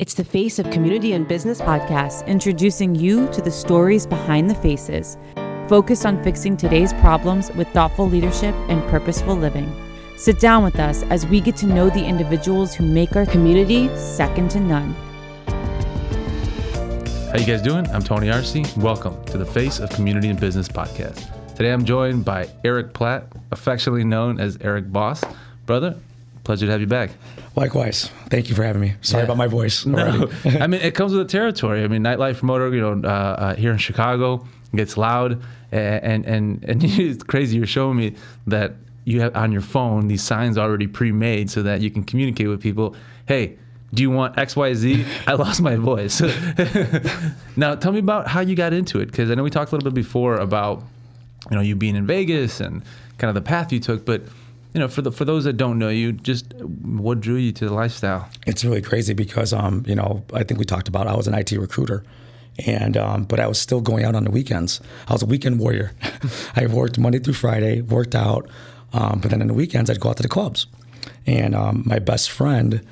[0.00, 4.54] It's the Face of Community and Business podcast, introducing you to the stories behind the
[4.54, 5.18] faces,
[5.68, 9.70] focused on fixing today's problems with thoughtful leadership and purposeful living.
[10.16, 13.94] Sit down with us as we get to know the individuals who make our community
[13.94, 14.94] second to none.
[17.30, 17.86] How you guys doing?
[17.88, 18.56] I'm Tony Arce.
[18.78, 21.28] Welcome to the Face of Community and Business podcast.
[21.54, 25.22] Today I'm joined by Eric Platt, affectionately known as Eric Boss.
[25.66, 25.94] Brother,
[26.42, 27.10] pleasure to have you back.
[27.56, 28.10] Likewise.
[28.28, 28.94] Thank you for having me.
[29.00, 29.24] Sorry Yeah.
[29.24, 29.84] about my voice.
[29.84, 31.82] No, I mean it comes with the territory.
[31.84, 35.42] I mean, nightlife promoter, you know, uh, uh, here in Chicago, gets loud,
[35.72, 37.56] and and and it's crazy.
[37.58, 38.14] You're showing me
[38.46, 42.48] that you have on your phone these signs already pre-made so that you can communicate
[42.48, 42.94] with people.
[43.26, 43.56] Hey,
[43.92, 45.04] do you want X, Y, Z?
[45.26, 46.20] I lost my voice.
[47.56, 49.74] now, tell me about how you got into it, because I know we talked a
[49.74, 50.84] little bit before about
[51.50, 52.82] you know you being in Vegas and
[53.18, 54.22] kind of the path you took, but.
[54.72, 57.66] You know, for the for those that don't know you, just what drew you to
[57.66, 58.28] the lifestyle?
[58.46, 61.34] it's really crazy because, um, you know, I think we talked about I was an
[61.34, 62.04] IT recruiter.
[62.66, 64.80] And um, but I was still going out on the weekends.
[65.08, 65.92] I was a weekend warrior.
[66.56, 68.48] I worked Monday through Friday, worked out,
[68.92, 70.66] um, but then on the weekends I'd go out to the clubs.
[71.26, 72.84] And um, my best friend,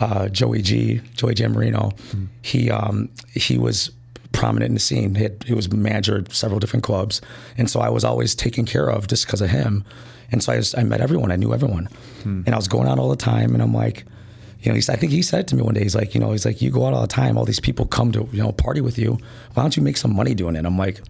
[0.00, 1.96] uh, Joey G, Joey Jamarino,
[2.42, 3.90] he um, he was
[4.34, 5.14] prominent in the scene.
[5.14, 7.20] He, had, he was manager at several different clubs,
[7.56, 9.84] and so I was always taken care of just because of him.
[10.30, 11.30] And so I, just, I met everyone.
[11.30, 11.88] I knew everyone,
[12.24, 13.54] and I was going out all the time.
[13.54, 14.04] And I'm like,
[14.60, 16.32] you know, he's, I think he said to me one day, he's like, you know,
[16.32, 17.36] he's like, you go out all the time.
[17.38, 19.18] All these people come to you know party with you.
[19.52, 20.64] Why don't you make some money doing it?
[20.64, 21.00] I'm like,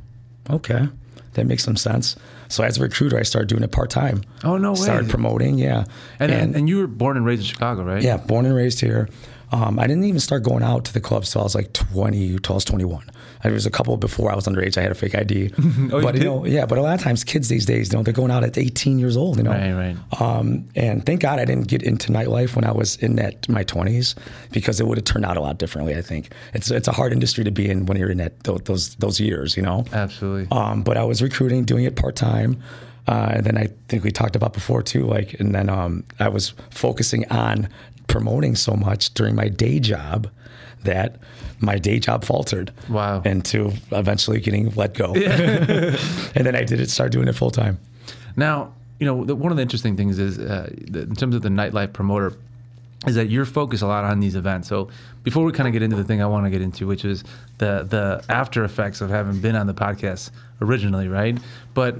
[0.50, 0.88] okay,
[1.34, 2.16] that makes some sense.
[2.48, 4.22] So as a recruiter, I started doing it part time.
[4.42, 4.76] Oh, no way.
[4.78, 5.84] Started promoting, yeah.
[6.18, 8.02] And, and and you were born and raised in Chicago, right?
[8.02, 9.08] Yeah, born and raised here.
[9.52, 12.38] Um, I didn't even start going out to the clubs till I was like 20,
[12.40, 13.08] till I was 21.
[13.44, 14.78] There was a couple before I was underage.
[14.78, 15.52] I had a fake ID.
[15.92, 16.64] Oh, you but know, yeah.
[16.66, 18.98] But a lot of times, kids these days, you know, they're going out at 18
[18.98, 19.36] years old.
[19.36, 20.20] You know, Right, right.
[20.20, 23.62] Um, and thank God I didn't get into nightlife when I was in that my
[23.64, 24.14] 20s
[24.50, 25.94] because it would have turned out a lot differently.
[25.94, 28.58] I think it's it's a hard industry to be in when you're in that tho-
[28.58, 29.56] those those years.
[29.56, 29.84] You know.
[29.92, 30.48] Absolutely.
[30.50, 32.62] Um, but I was recruiting, doing it part time.
[33.06, 36.28] Uh, and then I think we talked about before too, like, and then um, I
[36.28, 37.68] was focusing on
[38.06, 40.30] promoting so much during my day job
[40.84, 41.16] that
[41.60, 42.72] my day job faltered.
[42.88, 43.22] Wow.
[43.22, 45.14] Into eventually getting let go.
[45.14, 47.78] and then I did it, start doing it full time.
[48.36, 51.42] Now, you know, the, one of the interesting things is, uh, the, in terms of
[51.42, 52.36] the nightlife promoter,
[53.06, 54.68] is that you're focused a lot on these events.
[54.68, 54.88] So
[55.22, 57.24] before we kind of get into the thing I want to get into, which is
[57.58, 60.30] the the after effects of having been on the podcast
[60.60, 61.38] originally, right?
[61.74, 61.96] But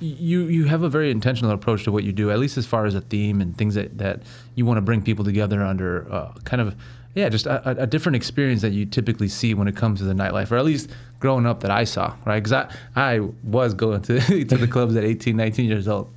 [0.00, 2.86] you you have a very intentional approach to what you do, at least as far
[2.86, 4.22] as a theme and things that, that
[4.54, 6.76] you want to bring people together under uh, kind of
[7.14, 10.12] yeah, just a, a- different experience that you typically see when it comes to the
[10.12, 12.42] nightlife, or at least growing up that I saw, right?
[12.42, 16.10] Because I, I was going to to the clubs at 18, 19 years old.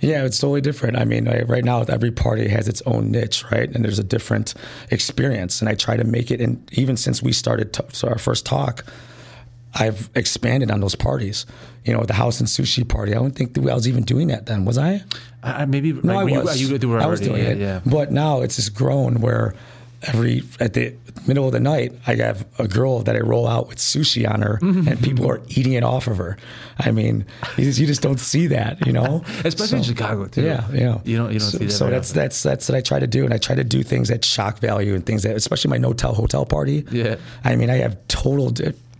[0.00, 0.96] Yeah, it's totally different.
[0.96, 3.70] I mean, I, right now every party has its own niche, right?
[3.72, 4.54] And there's a different
[4.90, 5.60] experience.
[5.60, 6.40] And I try to make it.
[6.40, 8.84] And even since we started so our first talk,
[9.74, 11.46] I've expanded on those parties.
[11.84, 13.12] You know, the house and sushi party.
[13.12, 15.02] I don't think that I was even doing that then, was I?
[15.66, 16.62] Maybe No, like, I you- was.
[16.62, 17.58] You, you I was doing yeah, it.
[17.58, 17.80] yeah.
[17.84, 19.54] But now it's just grown where
[20.04, 20.94] every at the
[21.26, 24.42] middle of the night, I have a girl that I roll out with sushi on
[24.42, 24.88] her, mm-hmm.
[24.88, 26.36] and people are eating it off of her.
[26.78, 27.24] I mean,
[27.56, 29.24] you just, you just don't see that, you know.
[29.44, 30.42] Especially in Chicago too.
[30.42, 30.98] Yeah, yeah.
[31.04, 31.72] You don't you don't so, see that.
[31.72, 32.22] So that's often.
[32.22, 34.58] that's that's what I try to do, and I try to do things that shock
[34.58, 36.84] value and things that, especially my no tell hotel party.
[36.90, 37.16] Yeah.
[37.44, 38.50] I mean, I have total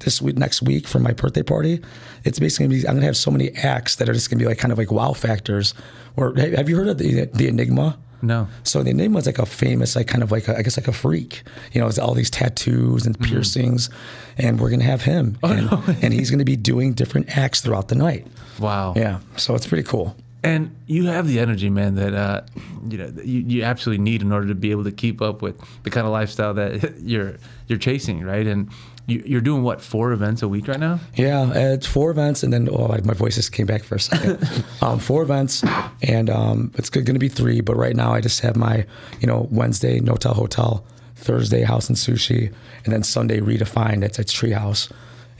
[0.04, 1.80] this week next week for my birthday party.
[2.24, 4.46] It's basically gonna be, I'm gonna have so many acts that are just gonna be
[4.46, 5.74] like kind of like wow factors.
[6.16, 7.98] Or have you heard of the the Enigma?
[8.22, 8.48] no.
[8.62, 10.88] So the Enigma is like a famous, like kind of like a, I guess like
[10.88, 11.42] a freak.
[11.72, 13.90] You know, it's all these tattoos and piercings,
[14.38, 15.70] and we're gonna have him, and,
[16.02, 18.26] and he's gonna be doing different acts throughout the night.
[18.58, 18.94] Wow.
[18.96, 20.16] Yeah, so it's pretty cool.
[20.44, 22.40] And you have the energy, man, that uh,
[22.88, 25.60] you know you, you absolutely need in order to be able to keep up with
[25.84, 27.36] the kind of lifestyle that you're
[27.68, 28.46] you're chasing, right?
[28.46, 28.70] And
[29.06, 31.00] you're doing what four events a week right now?
[31.16, 33.96] Yeah, uh, it's four events, and then oh, like my voice just came back for
[33.96, 34.64] a second.
[34.82, 35.64] um, four events,
[36.02, 37.60] and um, it's going to be three.
[37.60, 38.86] But right now, I just have my,
[39.20, 40.84] you know, Wednesday No Tell Hotel,
[41.16, 42.52] Thursday House and Sushi,
[42.84, 44.00] and then Sunday Redefined.
[44.00, 44.90] That's at Treehouse,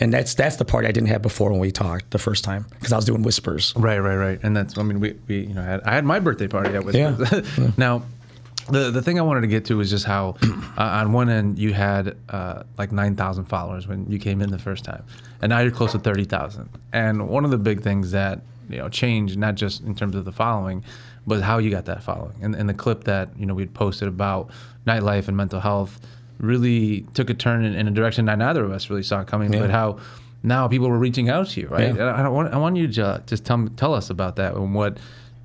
[0.00, 2.66] and that's that's the part I didn't have before when we talked the first time
[2.70, 3.72] because I was doing whispers.
[3.76, 4.40] Right, right, right.
[4.42, 6.84] And that's I mean we, we you know had I had my birthday party at
[6.84, 6.96] whispers.
[6.96, 7.40] Yeah.
[7.40, 7.78] Whispers.
[7.78, 8.02] now
[8.70, 10.36] the the thing I wanted to get to was just how
[10.78, 14.50] uh, on one end you had uh, like nine thousand followers when you came in
[14.50, 15.04] the first time,
[15.40, 16.68] and now you're close to thirty thousand.
[16.92, 20.24] And one of the big things that you know changed not just in terms of
[20.24, 20.84] the following,
[21.26, 22.34] but how you got that following.
[22.42, 24.50] And, and the clip that you know we'd posted about
[24.86, 26.00] nightlife and mental health
[26.38, 29.52] really took a turn in, in a direction that neither of us really saw coming.
[29.52, 29.60] Yeah.
[29.60, 29.98] But how
[30.42, 31.94] now people were reaching out to you, right?
[31.94, 32.04] Yeah.
[32.04, 34.98] I, I want I want you to just tell tell us about that and what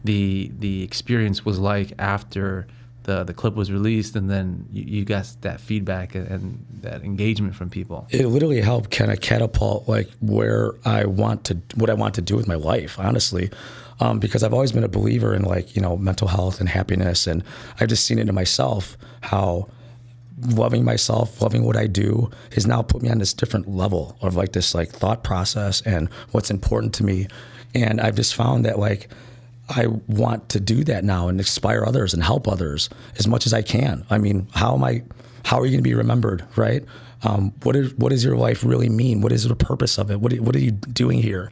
[0.04, 2.68] the the experience was like after
[3.08, 7.04] the the clip was released, and then you, you got that feedback and, and that
[7.04, 8.06] engagement from people.
[8.10, 12.22] It literally helped kind of catapult like where I want to what I want to
[12.22, 13.50] do with my life, honestly.
[14.00, 17.26] Um, because I've always been a believer in like you know mental health and happiness,
[17.26, 17.44] and
[17.80, 19.70] I've just seen it in myself how
[20.42, 24.36] loving myself, loving what I do, has now put me on this different level of
[24.36, 27.28] like this like thought process and what's important to me,
[27.74, 29.10] and I've just found that like
[29.70, 33.54] I want to do that now and inspire others and help others as much as
[33.54, 34.06] I can.
[34.10, 35.04] I mean, how am I?
[35.44, 36.84] How are you going to be remembered, right?
[37.24, 39.22] Um, what is what does your life really mean?
[39.22, 40.22] What is the purpose of it?
[40.22, 41.50] What what are you doing here?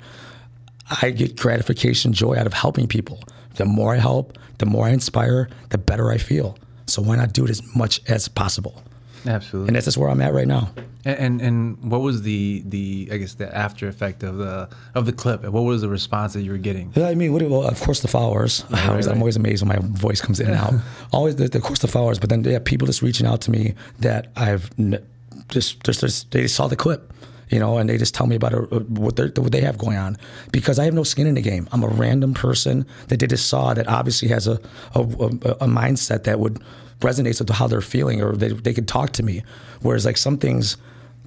[1.02, 3.24] I get gratification, joy out of helping people.
[3.56, 6.58] The more I help, the more I inspire, the better I feel.
[6.88, 8.84] So why not do it as much as possible?
[9.28, 9.70] Absolutely.
[9.70, 10.70] And that's just where I'm at right now.
[11.04, 15.06] And, and and what was the the I guess the after effect of the of
[15.06, 15.44] the clip?
[15.44, 16.92] What was the response that you were getting?
[16.96, 18.66] Yeah, I mean, what, well, of course the followers.
[18.72, 20.74] I always, I'm always amazed when my voice comes in and out.
[21.12, 22.20] always, the, of course, the followers.
[22.20, 25.06] But then, yeah, people just reaching out to me that I've n-
[25.50, 27.14] just just, just they saw the clip,
[27.50, 29.98] you know, and they just tell me about it, what they what they have going
[29.98, 30.18] on
[30.52, 31.68] because I have no skin in the game.
[31.72, 34.60] I'm a random person that they just saw that obviously has a
[34.96, 36.62] a, a, a mindset that would
[37.02, 39.44] resonates with how they're feeling or they, they could talk to me.
[39.82, 40.78] Whereas like some things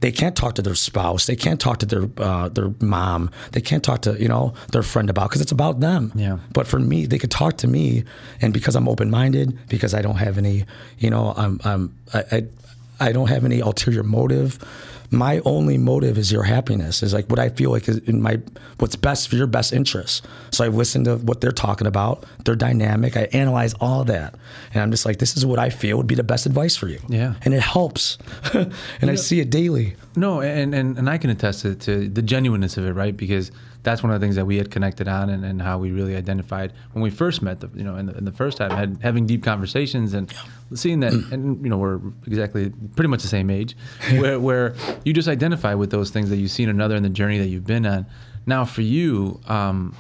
[0.01, 3.61] they can't talk to their spouse, they can't talk to their uh, their mom, they
[3.61, 6.13] can't talk to you know their friend about because it's about them.
[6.15, 6.39] Yeah.
[6.53, 8.05] But for me, they could talk to me,
[8.41, 10.65] and because I'm open minded, because I don't have any,
[10.99, 12.47] you know, I'm, I'm I, I
[13.01, 14.59] I don't have any ulterior motive
[15.11, 17.03] my only motive is your happiness.
[17.03, 18.41] Is like what i feel like is in my
[18.79, 20.23] what's best for your best interests.
[20.51, 23.17] So i listen to what they're talking about their dynamic.
[23.17, 24.35] I analyze all that.
[24.75, 26.89] And i'm just like this is what i feel would be the best advice for
[26.89, 27.01] you.
[27.09, 27.35] Yeah.
[27.43, 28.19] and it helps.
[29.01, 29.97] And i see it daily.
[30.17, 33.17] No, and, and, and I can attest to, to the genuineness of it, right?
[33.17, 33.53] Because
[33.85, 36.17] that's one of the things that we had connected on and, and how we really
[36.17, 38.99] identified when we first met, the, you know, in the, in the first time, had,
[39.01, 40.35] having deep conversations and
[40.75, 43.77] seeing that, and, you know, we're exactly pretty much the same age,
[44.13, 47.39] where, where you just identify with those things that you've seen another in the journey
[47.39, 48.07] that you've been on.
[48.47, 49.95] Now, for you, um,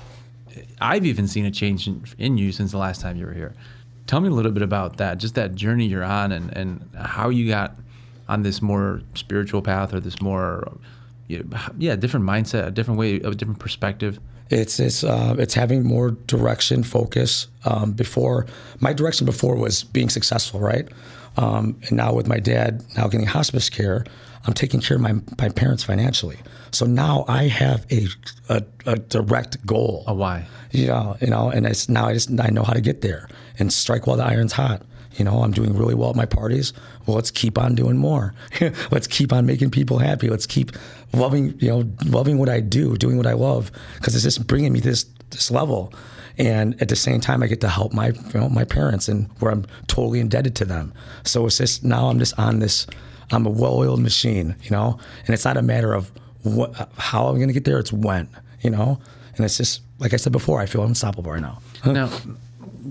[0.81, 3.55] I've even seen a change in, in you since the last time you were here.
[4.07, 7.29] Tell me a little bit about that, just that journey you're on and, and how
[7.29, 7.77] you got
[8.29, 10.73] on this more spiritual path or this more,
[11.29, 14.19] yeah, different mindset, a different way, a different perspective.
[14.51, 17.49] It's it's uh, it's having more direction, focus.
[17.67, 18.47] Um, before
[18.81, 20.89] my direction before was being successful, right?
[21.37, 24.07] Um, and now with my dad now getting hospice care,
[24.47, 26.39] I'm taking care of my my parents financially.
[26.71, 28.09] So now I have a
[28.49, 30.05] a, a direct goal.
[30.07, 30.47] A why?
[30.71, 33.29] You know, you know, and it's now I just I know how to get there
[33.59, 34.83] and strike while the iron's hot.
[35.17, 36.73] You know, I'm doing really well at my parties.
[37.07, 38.35] Well, let's keep on doing more.
[38.91, 40.29] let's keep on making people happy.
[40.29, 40.71] Let's keep
[41.13, 44.73] loving, you know, loving what I do, doing what I love, because it's just bringing
[44.73, 45.93] me this this level.
[46.39, 49.29] And at the same time, I get to help my you know my parents, and
[49.41, 50.93] where I'm totally indebted to them.
[51.25, 52.87] So it's just now I'm just on this.
[53.31, 56.11] I'm a well-oiled machine, you know, and it's not a matter of
[56.43, 57.79] what, how I'm going to get there.
[57.79, 58.29] It's when,
[58.63, 59.01] you know,
[59.37, 60.61] and it's just like I said before.
[60.61, 61.61] I feel unstoppable right now.
[61.85, 62.11] now,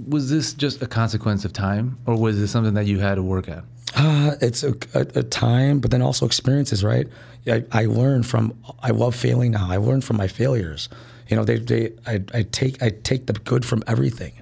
[0.08, 3.24] was this just a consequence of time, or was this something that you had to
[3.24, 3.64] work at?
[3.96, 7.08] Uh, it's a, a, a, time, but then also experiences, right?
[7.48, 8.54] I, I learn from.
[8.82, 9.68] I love failing now.
[9.70, 10.90] I learn from my failures.
[11.30, 14.34] You know, they, they I, I take I take the good from everything,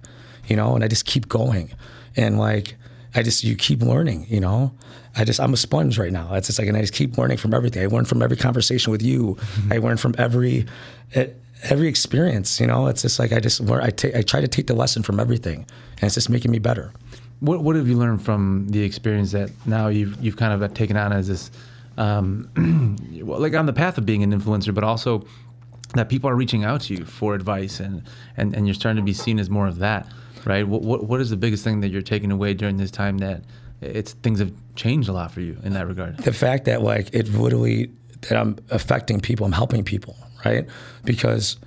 [0.47, 1.71] you know, and I just keep going,
[2.15, 2.75] and like
[3.13, 4.73] I just you keep learning, you know.
[5.17, 6.33] I just I'm a sponge right now.
[6.33, 7.83] It's just like and I just keep learning from everything.
[7.83, 9.35] I learn from every conversation with you.
[9.35, 9.73] Mm-hmm.
[9.73, 10.65] I learn from every.
[11.69, 13.81] Every experience, you know, it's just like I just learn.
[13.81, 16.59] I take, I try to take the lesson from everything, and it's just making me
[16.59, 16.91] better.
[17.39, 20.95] What What have you learned from the experience that now you've you've kind of taken
[20.95, 21.51] on as this,
[21.97, 22.49] um,
[23.25, 25.25] well, like on the path of being an influencer, but also
[25.95, 28.03] that people are reaching out to you for advice, and
[28.37, 30.07] and and you're starting to be seen as more of that,
[30.45, 30.67] right?
[30.67, 33.43] What What What is the biggest thing that you're taking away during this time that
[33.81, 36.17] it's things have changed a lot for you in that regard?
[36.17, 37.91] The fact that like it literally
[38.21, 40.67] that I'm affecting people, I'm helping people, right?
[41.03, 41.57] Because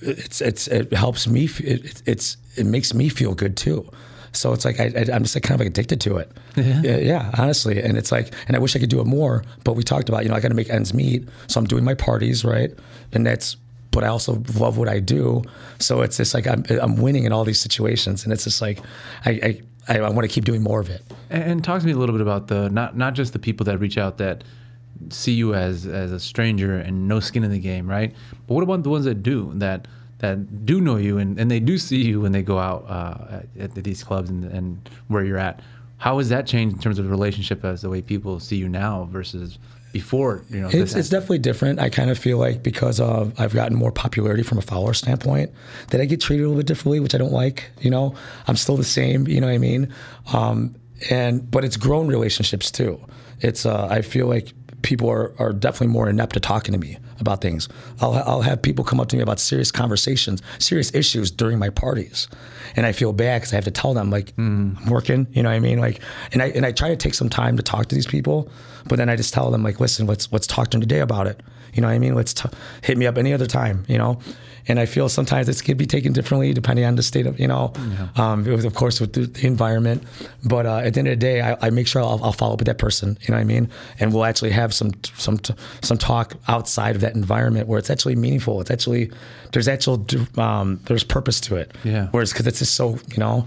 [0.00, 1.48] it's it's it helps me.
[1.58, 3.88] It, it's it makes me feel good too.
[4.36, 6.30] So it's like I, am just like kind of like addicted to it.
[6.56, 6.82] Yeah.
[6.82, 6.96] yeah.
[6.96, 7.80] yeah, honestly.
[7.80, 9.44] And it's like, and I wish I could do it more.
[9.62, 11.28] But we talked about, you know, I got to make ends meet.
[11.46, 12.72] So I'm doing my parties, right?
[13.12, 13.56] And that's,
[13.92, 15.42] but I also love what I do.
[15.78, 18.80] So it's just like I'm, I'm winning in all these situations, and it's just like
[19.24, 21.02] I I, I want to keep doing more of it.
[21.30, 23.64] And, and talk to me a little bit about the not not just the people
[23.64, 24.44] that reach out that
[25.10, 28.14] see you as as a stranger and no skin in the game, right?
[28.46, 29.86] But what about the ones that do that
[30.18, 33.42] that do know you and, and they do see you when they go out uh,
[33.58, 35.60] at, at, these clubs and, and where you're at?
[35.98, 38.68] How has that changed in terms of the relationship as the way people see you
[38.68, 39.58] now versus
[39.94, 40.68] before you know.
[40.70, 41.78] It's, it's definitely different.
[41.78, 45.52] I kind of feel like because uh, I've gotten more popularity from a follower standpoint,
[45.90, 47.70] that I get treated a little bit differently, which I don't like.
[47.80, 48.16] You know,
[48.48, 49.28] I'm still the same.
[49.28, 49.94] You know what I mean?
[50.32, 50.74] Um,
[51.10, 53.00] and but it's grown relationships too.
[53.40, 56.98] It's uh, I feel like people are, are definitely more inept at talking to me
[57.20, 57.68] about things.
[58.00, 61.70] I'll, I'll have people come up to me about serious conversations, serious issues during my
[61.70, 62.28] parties.
[62.76, 64.76] And I feel bad because I have to tell them, like, mm.
[64.78, 65.78] I'm working, you know what I mean?
[65.78, 66.00] Like,
[66.32, 68.50] and I, and I try to take some time to talk to these people,
[68.88, 71.26] but then I just tell them, like, listen, let's, let's talk to them today about
[71.26, 71.40] it.
[71.72, 72.14] You know what I mean?
[72.14, 72.48] Let's t-
[72.82, 74.20] hit me up any other time, you know?
[74.66, 77.46] and I feel sometimes this could be taken differently depending on the state of you
[77.46, 78.08] know, yeah.
[78.16, 80.02] um, was, of course with the, environment.
[80.44, 82.54] But uh, at the end of the day, I, I make sure I'll, I'll, follow
[82.54, 83.18] up with that person.
[83.22, 83.68] You know what I mean?
[84.00, 85.38] And we'll actually have some some
[85.82, 88.60] some talk outside of that environment where it's actually meaningful.
[88.60, 89.10] It's actually
[89.52, 90.04] there's actual
[90.38, 91.72] um, there's purpose to it.
[91.84, 92.08] Yeah.
[92.10, 93.46] Whereas because it's just so you know,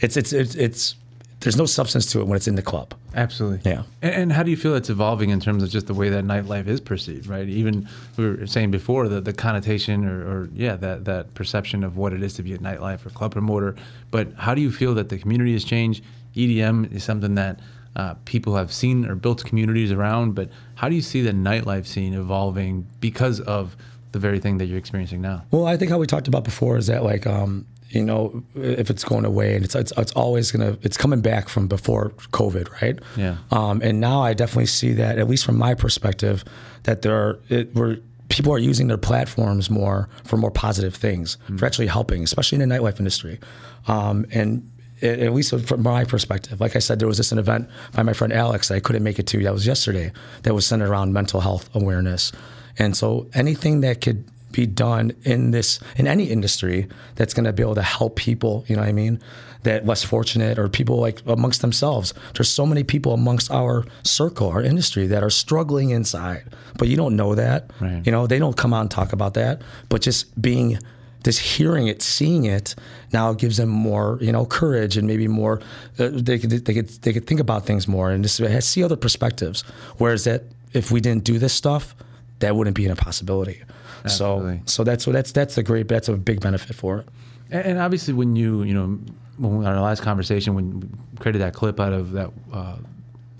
[0.00, 0.94] it's it's it's, it's
[1.40, 2.94] there's no substance to it when it's in the club.
[3.14, 3.70] Absolutely.
[3.70, 3.84] Yeah.
[4.02, 6.24] And, and, how do you feel it's evolving in terms of just the way that
[6.24, 7.48] nightlife is perceived, right?
[7.48, 11.96] Even we were saying before the, the connotation or, or yeah, that, that perception of
[11.96, 13.74] what it is to be a nightlife or club promoter.
[14.10, 16.04] But how do you feel that the community has changed?
[16.36, 17.58] EDM is something that
[17.96, 21.86] uh, people have seen or built communities around, but how do you see the nightlife
[21.86, 23.76] scene evolving because of
[24.12, 25.42] the very thing that you're experiencing now?
[25.50, 28.88] Well, I think how we talked about before is that like um, you know, if
[28.88, 32.70] it's going away, and it's it's, it's always gonna it's coming back from before COVID,
[32.80, 32.98] right?
[33.16, 33.36] Yeah.
[33.50, 36.44] Um, and now I definitely see that, at least from my perspective,
[36.84, 41.36] that there are it, we're people are using their platforms more for more positive things,
[41.44, 41.56] mm-hmm.
[41.56, 43.40] for actually helping, especially in the nightlife industry.
[43.88, 44.70] Um, and
[45.00, 48.04] it, at least from my perspective, like I said, there was this an event by
[48.04, 49.42] my friend Alex that I couldn't make it to.
[49.42, 50.12] That was yesterday.
[50.44, 52.30] That was centered around mental health awareness,
[52.78, 57.52] and so anything that could be done in this in any industry that's going to
[57.52, 59.20] be able to help people you know what i mean
[59.62, 64.48] that less fortunate or people like amongst themselves there's so many people amongst our circle
[64.48, 66.44] our industry that are struggling inside
[66.78, 68.02] but you don't know that right.
[68.04, 70.78] you know they don't come out and talk about that but just being
[71.22, 72.74] just hearing it, seeing it,
[73.12, 75.60] now gives them more, you know, courage and maybe more.
[75.98, 78.96] Uh, they could they could they could think about things more and just see other
[78.96, 79.62] perspectives.
[79.98, 81.94] Whereas that if we didn't do this stuff,
[82.40, 83.62] that wouldn't be an impossibility.
[84.04, 84.58] Absolutely.
[84.58, 87.08] So so that's so that's that's a great that's a big benefit for it.
[87.50, 88.98] And, and obviously, when you you know
[89.38, 92.76] when we, our last conversation when we created that clip out of that, uh,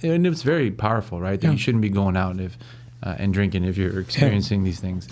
[0.03, 1.41] and it was very powerful, right?
[1.41, 1.53] That yeah.
[1.53, 2.57] you shouldn't be going out if
[3.03, 4.67] uh, and drinking if you're experiencing yeah.
[4.67, 5.09] these things.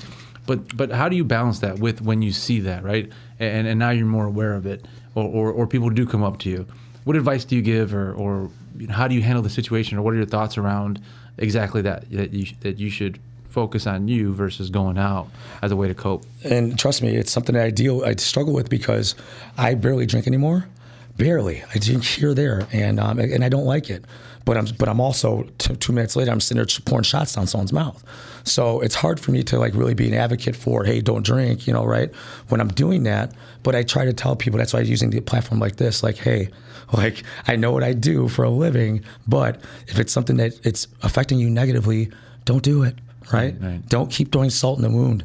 [0.46, 3.10] But but how do you balance that with when you see that, right?
[3.38, 6.38] And and now you're more aware of it, or or, or people do come up
[6.40, 6.66] to you.
[7.04, 8.50] What advice do you give, or or
[8.90, 11.00] how do you handle the situation, or what are your thoughts around
[11.36, 15.28] exactly that that you that you should focus on you versus going out
[15.62, 16.24] as a way to cope.
[16.44, 19.14] And trust me, it's something that I deal I struggle with because
[19.56, 20.68] I barely drink anymore.
[21.16, 24.04] Barely, I drink here there, and um, and I don't like it.
[24.44, 27.46] But I'm but I'm also t- two minutes later I'm sitting there pouring shots down
[27.46, 28.02] someone's mouth.
[28.44, 31.66] So it's hard for me to like really be an advocate for hey don't drink
[31.66, 32.14] you know right
[32.48, 33.34] when I'm doing that.
[33.64, 36.16] But I try to tell people that's why I'm using the platform like this like
[36.16, 36.50] hey
[36.92, 40.86] like I know what I do for a living, but if it's something that it's
[41.02, 42.10] affecting you negatively,
[42.44, 42.94] don't do it
[43.32, 43.54] right?
[43.60, 43.86] right?
[43.88, 45.24] Don't keep throwing salt in the wound.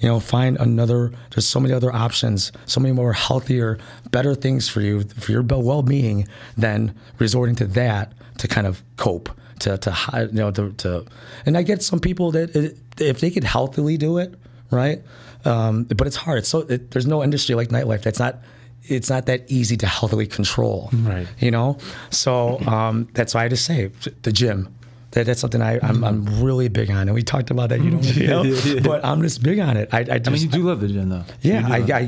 [0.00, 1.12] You know, find another.
[1.30, 3.78] There's so many other options, so many more healthier,
[4.10, 9.30] better things for you for your well-being than resorting to that to kind of cope.
[9.60, 9.96] To to
[10.32, 11.06] you know to, to
[11.46, 14.34] and I get some people that it, if they could healthily do it,
[14.70, 15.00] right?
[15.44, 16.44] Um, but it's hard.
[16.44, 18.42] So it, there's no industry like nightlife that's not
[18.86, 20.90] it's not that easy to healthily control.
[20.92, 21.26] Right.
[21.38, 21.78] You know?
[22.10, 23.90] So um, that's why I just say
[24.22, 24.74] the gym,
[25.14, 26.44] that, that's something I, I'm, I'm mm-hmm.
[26.44, 27.80] really big on, and we talked about that.
[27.80, 28.80] You don't, you know, yeah, yeah, yeah.
[28.82, 29.88] but I'm just big on it.
[29.92, 31.24] I, I, just, I mean, you do love the gym, though.
[31.40, 32.00] Yeah, I, I,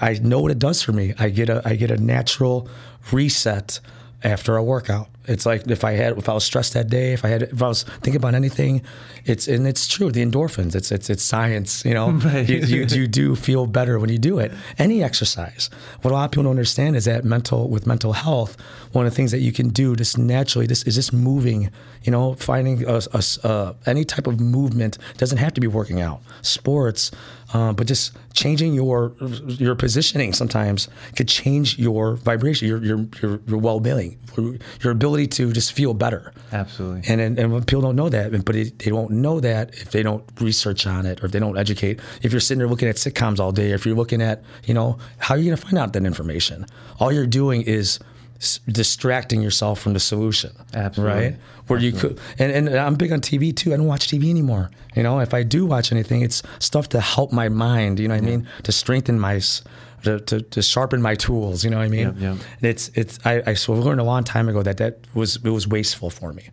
[0.00, 1.14] I, I know what it does for me.
[1.18, 2.68] I get a I get a natural
[3.12, 3.80] reset
[4.22, 5.08] after a workout.
[5.26, 7.62] It's like if I had if I was stressed that day, if I had if
[7.62, 8.82] I was thinking about anything,
[9.24, 10.10] it's and it's true.
[10.10, 11.84] The endorphins, it's it's it's science.
[11.84, 12.48] You know, right.
[12.48, 14.52] you, you, you do feel better when you do it.
[14.78, 15.70] Any exercise.
[16.02, 18.56] What a lot of people don't understand is that mental with mental health,
[18.92, 21.70] one of the things that you can do just naturally just is just moving.
[22.02, 25.66] You know, finding a, a, uh, any type of movement it doesn't have to be
[25.66, 26.20] working out.
[26.42, 27.10] Sports,
[27.54, 29.12] uh, but just changing your
[29.46, 34.18] your positioning sometimes could change your vibration, your your your, your well being,
[34.82, 36.32] your ability to just feel better.
[36.52, 37.02] Absolutely.
[37.08, 40.02] And and, and people don't know that, but it, they won't know that if they
[40.02, 42.00] don't research on it or if they don't educate.
[42.22, 44.98] If you're sitting there looking at sitcoms all day, if you're looking at you know
[45.18, 46.66] how are you going to find out that information?
[47.00, 47.98] All you're doing is
[48.70, 50.52] distracting yourself from the solution.
[50.74, 51.14] Absolutely.
[51.14, 51.36] Right?
[51.66, 51.86] Where Absolutely.
[51.86, 53.72] you could, and, and I'm big on TV too.
[53.72, 54.70] I don't watch TV anymore.
[54.94, 57.98] You know, if I do watch anything, it's stuff to help my mind.
[57.98, 58.28] You know what yeah.
[58.28, 58.48] I mean?
[58.64, 59.40] To strengthen my,
[60.04, 61.64] to, to, to, sharpen my tools.
[61.64, 62.16] You know what I mean?
[62.18, 62.68] Yeah, yeah.
[62.68, 65.66] It's it's I, I so learned a long time ago that that was it was
[65.66, 66.48] wasteful for me.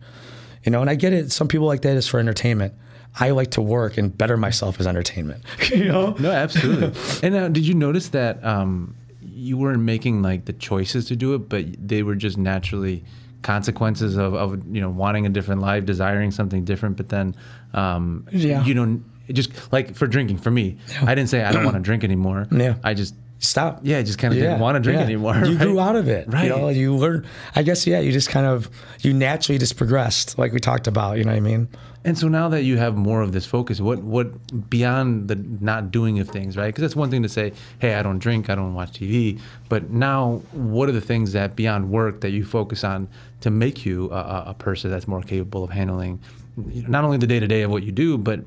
[0.64, 1.32] You know, and I get it.
[1.32, 2.74] Some people like that is for entertainment.
[3.18, 5.44] I like to work and better myself as entertainment.
[5.70, 6.12] you know?
[6.18, 6.92] No, absolutely.
[7.22, 11.34] and uh, did you notice that um, you weren't making like the choices to do
[11.34, 13.04] it, but they were just naturally
[13.42, 17.34] consequences of, of you know wanting a different life, desiring something different, but then
[17.74, 18.64] um, Yeah.
[18.64, 19.00] you know
[19.32, 22.46] just like for drinking for me, I didn't say I don't want to drink anymore.
[22.50, 22.76] Yeah.
[22.84, 23.80] I just Stop.
[23.82, 25.04] yeah, I just kind of didn't want to drink yeah.
[25.04, 25.34] anymore.
[25.34, 25.66] You right?
[25.66, 26.32] grew out of it.
[26.32, 26.44] Right.
[26.44, 27.26] You know, you learn.
[27.56, 27.98] I guess yeah.
[27.98, 28.70] You just kind of
[29.00, 31.18] you naturally just progressed, like we talked about.
[31.18, 31.68] You know what I mean?
[32.04, 35.90] And so now that you have more of this focus, what what beyond the not
[35.90, 36.66] doing of things, right?
[36.66, 39.90] Because that's one thing to say, hey, I don't drink, I don't watch TV, but
[39.90, 43.08] now what are the things that beyond work that you focus on
[43.40, 46.20] to make you a, a- a person that's more capable of handling
[46.68, 48.40] you know, not only the day to day of what you do, but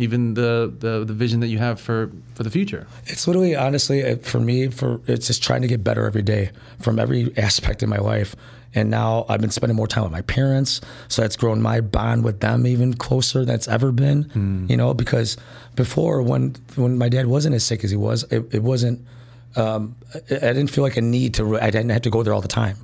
[0.00, 2.86] even the, the the vision that you have for for the future.
[3.06, 6.50] It's literally, honestly, it- for me, for it's just trying to get better every day
[6.80, 8.34] from every aspect of my life.
[8.74, 12.22] And now I've been spending more time with my parents, so that's grown my bond
[12.24, 14.66] with them even closer than it's ever been.
[14.70, 15.36] You know, because
[15.76, 19.00] before when when my dad wasn't as sick as he was, it, it wasn't.
[19.56, 21.58] Um, I, I didn't feel like a need to.
[21.58, 22.76] I didn't have to go there all the time.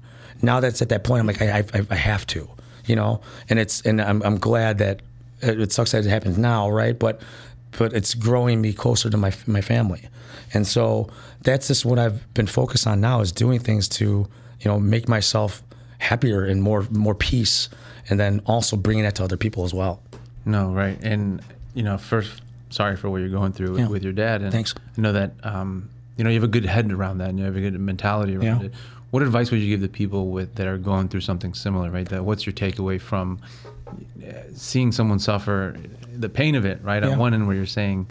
[0.42, 2.48] Now that's at that point, I'm like, I, I, I have to,
[2.86, 3.20] you know.
[3.48, 5.00] And it's and I'm I'm glad that
[5.40, 6.98] it, it sucks that it happens now, right?
[6.98, 7.20] But
[7.78, 10.02] but it's growing me closer to my my family,
[10.54, 11.08] and so
[11.42, 14.04] that's just what I've been focused on now is doing things to
[14.60, 15.62] you know make myself
[15.98, 17.68] happier and more more peace,
[18.08, 20.00] and then also bringing that to other people as well.
[20.44, 20.98] No, right.
[21.02, 21.42] And
[21.74, 22.40] you know, first,
[22.70, 23.88] sorry for what you're going through with, Yeah.
[23.88, 24.42] with your dad.
[24.42, 24.74] And Thanks.
[24.96, 27.44] I know that um, you know you have a good head around that, and you
[27.44, 28.66] have a good mentality around Yeah.
[28.68, 28.72] it.
[29.10, 32.08] What advice would you give the people with that are going through something similar, right?
[32.08, 33.40] That what's your takeaway from
[34.54, 35.76] seeing someone suffer,
[36.14, 37.02] the pain of it, right?
[37.02, 37.10] Yeah.
[37.10, 38.08] On one end, where you're saying,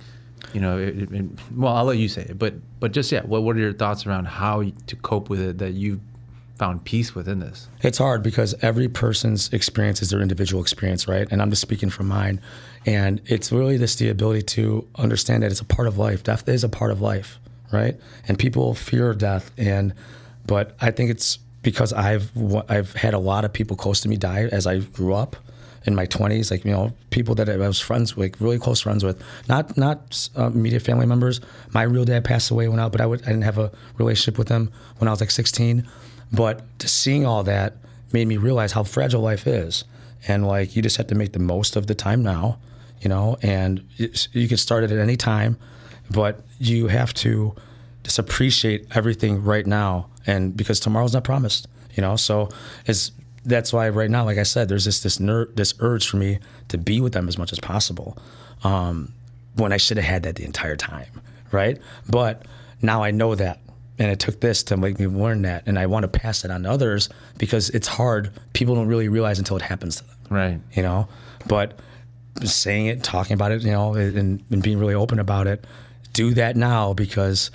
[0.53, 3.22] you know, it, it, it- well, I'll let you say it, but but just yeah,
[3.24, 6.00] what what are your thoughts around how to cope with it that you've
[6.58, 7.67] found peace within this?
[7.82, 11.27] It's hard because every person's experience is their individual experience, right?
[11.32, 12.39] And I'm just speaking from mine.
[12.86, 16.24] And it's really just the ability to understand that it's a part of life.
[16.24, 17.39] Death is a part of life,
[17.74, 18.00] right?
[18.27, 19.51] And people fear death.
[19.58, 19.94] And
[20.46, 22.32] but I think it's because I've
[22.70, 25.36] I've had a lot of people close to me die as I grew up
[25.85, 29.03] in my 20s, like you know, people that I was friends with, really close friends
[29.03, 31.41] with, not not uh, immediate family members.
[31.71, 34.37] My real dad passed away when I, but I, would, I didn't have a relationship
[34.37, 35.87] with him when I was like 16.
[36.31, 37.75] But seeing all that
[38.11, 39.83] made me realize how fragile life is,
[40.27, 42.57] and like you just have to make the most of the time now,
[43.01, 43.37] you know.
[43.41, 45.57] And you can start it at any time,
[46.09, 47.55] but you have to
[48.03, 52.15] just appreciate everything right now, and because tomorrow's not promised, you know.
[52.15, 52.50] So
[52.87, 53.11] it's
[53.46, 56.40] that's why right now, like I said, there's this this ner- this urge for me
[56.70, 58.18] to be with them as much as possible,
[58.64, 59.14] um,
[59.55, 61.08] when I should have had that the entire time,
[61.51, 61.79] right?
[62.10, 62.46] But
[62.81, 63.60] now I know that,
[64.00, 66.51] and it took this to make me learn that, and I want to pass it
[66.51, 68.31] on to others because it's hard.
[68.53, 70.60] People don't really realize until it happens to them, Right.
[70.74, 71.08] you know.
[71.48, 71.79] But
[72.44, 75.64] saying it, talking about it, you know, and, and being really open about it,
[76.14, 77.51] do that now because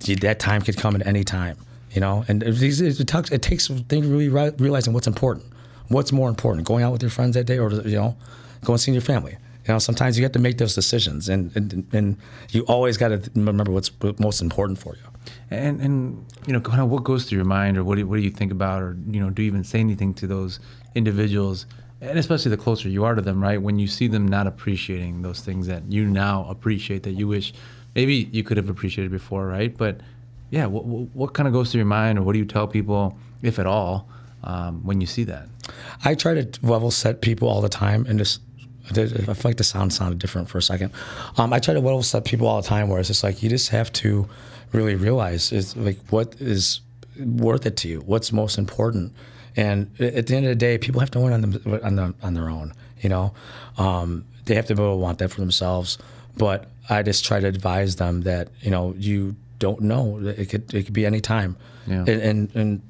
[0.00, 1.56] that time could come at any time,
[1.96, 2.24] you know.
[2.28, 5.46] And it, it, takes- it takes things really re- realizing what's important,
[5.88, 8.16] what's more important, going out with your friends that day, or you know,
[8.64, 9.36] going seeing your family.
[9.66, 12.16] You know, sometimes you have to make those decisions, and and, and
[12.50, 15.02] you always got to remember what's most important for you.
[15.50, 18.16] And and you know, kind of what goes through your mind, or what do, what
[18.16, 20.60] do you think about, or you know, do you even say anything to those
[20.94, 21.66] individuals,
[22.00, 23.60] and especially the closer you are to them, right?
[23.60, 27.52] When you see them not appreciating those things that you now appreciate, that you wish
[27.96, 29.76] maybe you could have appreciated before, right?
[29.76, 30.00] But
[30.50, 33.18] yeah, what what, kind of goes through your mind, or what do you tell people,
[33.42, 34.08] if at all,
[34.44, 35.48] um, when you see that?
[36.04, 38.40] I try to level set people all the time, and just
[38.90, 40.92] I feel like the sound sounded different for a second.
[41.36, 43.48] Um, I try to level set people all the time, where it's just like you
[43.48, 44.28] just have to
[44.72, 46.80] really realize is like what is
[47.18, 49.12] worth it to you, what's most important,
[49.56, 52.14] and at the end of the day, people have to learn on them on, the,
[52.22, 52.72] on their own.
[53.00, 53.34] You know,
[53.78, 55.98] um, they have to be able to want that for themselves.
[56.36, 60.72] But I just try to advise them that you know you don't know it could
[60.74, 62.00] it could be any time, Yeah.
[62.00, 62.54] and and.
[62.56, 62.82] and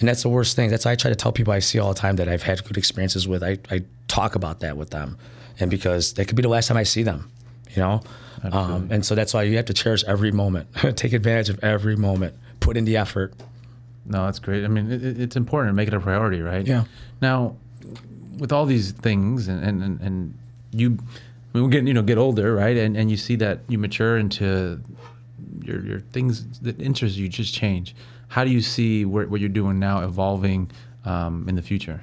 [0.00, 0.68] and that's the worst thing.
[0.70, 2.64] That's why I try to tell people I see all the time that I've had
[2.64, 3.42] good experiences with.
[3.44, 5.16] I, I talk about that with them,
[5.60, 7.30] and because that could be the last time I see them,
[7.70, 8.00] you know.
[8.42, 11.94] Um, and so that's why you have to cherish every moment, take advantage of every
[11.94, 13.32] moment, put in the effort.
[14.04, 14.64] No, that's great.
[14.64, 16.66] I mean, it, it- it's important to make it a priority, right?
[16.66, 16.84] Yeah.
[17.20, 17.54] Now,
[18.38, 20.34] with all these things, and and and, and
[20.72, 20.98] you,
[21.54, 22.76] I mean, we get you know get older, right?
[22.76, 24.80] And and you see that you mature into
[25.64, 27.94] your your things that interest you just change.
[28.28, 30.70] How do you see where, what you're doing now evolving
[31.04, 32.02] um, in the future?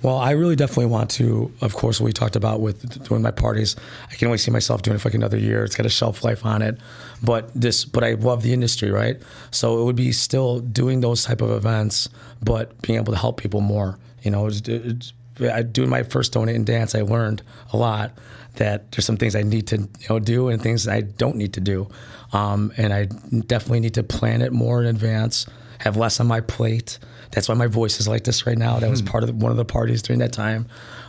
[0.00, 1.52] Well, I really definitely want to.
[1.60, 3.74] Of course, what we talked about with doing my parties,
[4.10, 5.64] I can only see myself doing it for like another year.
[5.64, 6.78] It's got a shelf life on it,
[7.20, 9.20] but this, but I love the industry, right?
[9.50, 12.08] So it would be still doing those type of events,
[12.40, 13.98] but being able to help people more.
[14.22, 18.12] You know, it's, it's I, doing my first donate and dance, I learned a lot
[18.54, 21.54] that there's some things I need to you know do and things I don't need
[21.54, 21.88] to do,
[22.32, 23.04] um, and I
[23.46, 25.46] definitely need to plan it more in advance,
[25.78, 26.98] have less on my plate.
[27.30, 28.78] That's why my voice is like this right now.
[28.78, 30.66] That was part of the, one of the parties during that time,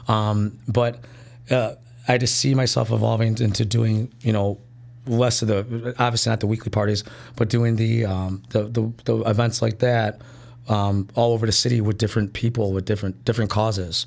[0.08, 1.04] um, but
[1.50, 1.76] uh,
[2.08, 4.60] I just see myself evolving into doing you know
[5.08, 7.04] less of the obviously not the weekly parties,
[7.36, 10.22] but doing the um, the, the, the events like that
[10.70, 14.06] um, all over the city with different people with different different causes,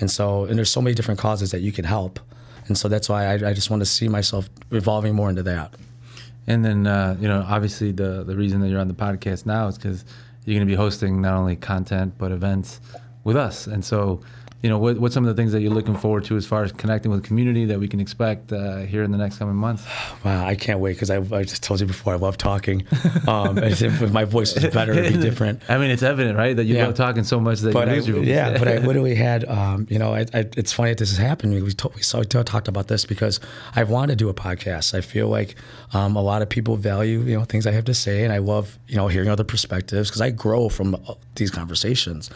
[0.00, 2.18] and so and there's so many different causes that you can help,
[2.66, 5.74] and so that's why I, I just want to see myself evolving more into that.
[6.46, 9.66] And then uh, you know obviously the the reason that you're on the podcast now
[9.66, 10.04] is because
[10.44, 12.80] you're going to be hosting not only content but events
[13.24, 14.20] with us, and so
[14.64, 16.64] you know, what, what's some of the things that you're looking forward to as far
[16.64, 19.56] as connecting with the community that we can expect uh, here in the next coming
[19.56, 19.84] months?
[20.24, 22.82] Wow, I can't wait because I, I, just told you before I love talking.
[23.28, 25.60] Um, if my voice was better, it'd be different.
[25.68, 26.86] I mean, it's evident, right, that you yeah.
[26.86, 29.98] love talking so much that but you I, Yeah, but I literally had, um, you
[29.98, 31.52] know, I, it's funny that this has happened.
[31.52, 31.70] We, we,
[32.02, 33.40] saw, we talked about this because
[33.76, 34.94] I want to do a podcast.
[34.94, 35.56] I feel like
[35.92, 38.38] um, a lot of people value, you know, things I have to say, and I
[38.38, 42.30] love, you know, hearing other perspectives because I grow from uh, these conversations.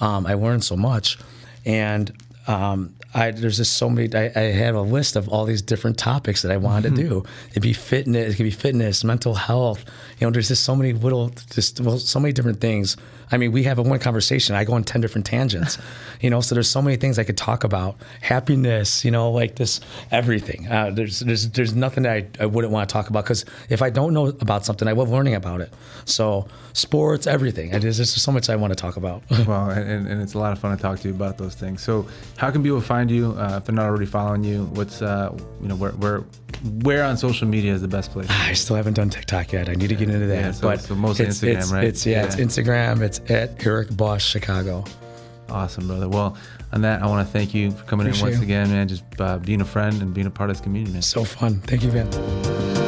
[0.00, 1.18] Um, I learn so much,
[1.64, 2.12] and
[2.46, 4.12] um, I, there's just so many.
[4.14, 7.24] I, I, have a list of all these different topics that I wanted to do.
[7.50, 8.32] It'd be fitness.
[8.32, 9.84] It could be fitness, mental health.
[10.22, 12.96] You know, there's just so many little, just well, so many different things.
[13.32, 14.54] I mean, we have a one conversation.
[14.54, 15.78] I go on ten different tangents.
[16.22, 17.96] You know, so there's so many things I could talk about.
[18.20, 19.04] Happiness.
[19.04, 19.80] You know, like this
[20.12, 20.68] everything.
[20.68, 23.82] Uh, there's there's there's nothing that I, I wouldn't want to talk about because if
[23.82, 25.74] I don't know about something, I love learning about it.
[26.04, 27.70] So sports, everything.
[27.70, 29.24] There's just so much I want to talk about.
[29.48, 31.82] well, and, and it's a lot of fun to talk to you about those things.
[31.82, 32.06] So,
[32.36, 34.66] how can people find you uh, if they're not already following you?
[34.66, 36.24] What's uh, you know where where
[36.82, 38.28] where on social media is the best place?
[38.30, 39.68] I still haven't done TikTok yet.
[39.68, 40.40] I need to get into that.
[40.40, 41.84] Yeah, so, but so mostly it's, Instagram, it's, right?
[41.84, 43.00] It's yeah, yeah, it's Instagram.
[43.02, 44.84] It's at Eric Boss Chicago.
[45.48, 46.08] Awesome, brother.
[46.08, 46.36] Well,
[46.72, 48.44] on that, I want to thank you for coming Appreciate in once you.
[48.44, 48.88] again, man.
[48.88, 51.02] Just uh, being a friend and being a part of this community, man.
[51.02, 51.60] So fun.
[51.60, 52.81] Thank you, man.